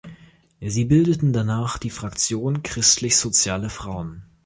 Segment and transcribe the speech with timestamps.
[0.61, 4.23] Sie bildeten danach die Fraktion „Christlich soziale Frauen“.